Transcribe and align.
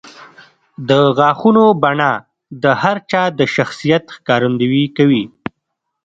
د 0.89 0.91
غاښونو 1.17 1.65
بڼه 1.83 2.11
د 2.63 2.65
هر 2.81 2.97
چا 3.11 3.23
د 3.39 3.41
شخصیت 3.55 4.03
ښکارندویي 4.15 4.85
کوي. 4.97 5.23